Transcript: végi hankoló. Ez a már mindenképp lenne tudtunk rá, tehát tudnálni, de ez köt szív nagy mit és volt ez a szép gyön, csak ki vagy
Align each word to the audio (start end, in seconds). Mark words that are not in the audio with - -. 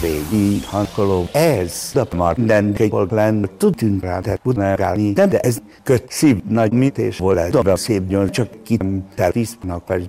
végi 0.00 0.60
hankoló. 0.64 1.28
Ez 1.32 1.90
a 1.94 2.14
már 2.16 2.36
mindenképp 2.36 3.10
lenne 3.10 3.48
tudtunk 3.56 4.02
rá, 4.02 4.20
tehát 4.20 4.40
tudnálni, 4.42 5.12
de 5.12 5.38
ez 5.38 5.58
köt 5.82 6.04
szív 6.08 6.36
nagy 6.48 6.72
mit 6.72 6.98
és 6.98 7.18
volt 7.18 7.38
ez 7.38 7.54
a 7.54 7.76
szép 7.76 8.06
gyön, 8.08 8.30
csak 8.30 8.48
ki 8.62 8.78
vagy 9.86 10.04